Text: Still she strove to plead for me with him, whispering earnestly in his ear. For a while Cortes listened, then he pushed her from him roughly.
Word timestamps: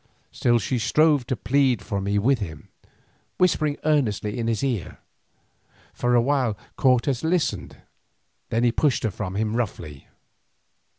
Still 0.31 0.57
she 0.57 0.79
strove 0.79 1.27
to 1.27 1.35
plead 1.35 1.79
for 1.83 2.01
me 2.01 2.17
with 2.17 2.39
him, 2.39 2.69
whispering 3.37 3.77
earnestly 3.85 4.39
in 4.39 4.47
his 4.47 4.63
ear. 4.63 4.97
For 5.93 6.15
a 6.15 6.21
while 6.23 6.57
Cortes 6.75 7.23
listened, 7.23 7.77
then 8.49 8.63
he 8.63 8.71
pushed 8.71 9.03
her 9.03 9.11
from 9.11 9.35
him 9.35 9.55
roughly. 9.55 10.07